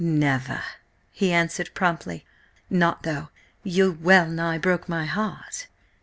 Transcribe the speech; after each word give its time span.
"Never!" 0.03 0.63
he 1.11 1.31
answered 1.31 1.75
promptly. 1.75 2.25
"Not 2.71 3.03
though 3.03 3.29
you 3.61 3.99
well 4.01 4.25
nigh 4.27 4.57
broke 4.57 4.89
my 4.89 5.05
heart!" 5.05 5.67